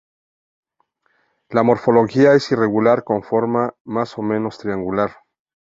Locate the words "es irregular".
2.33-3.03